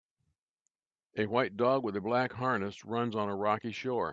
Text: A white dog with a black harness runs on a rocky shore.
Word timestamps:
A 1.15 1.27
white 1.27 1.57
dog 1.57 1.83
with 1.83 1.95
a 1.95 2.01
black 2.01 2.33
harness 2.33 2.83
runs 2.83 3.15
on 3.15 3.29
a 3.29 3.35
rocky 3.35 3.71
shore. 3.71 4.09